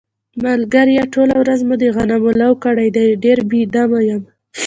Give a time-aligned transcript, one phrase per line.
[0.43, 4.21] ملگریه ټوله ورځ مې د غنمو لو کړی دی، ډېر بې دمه یم.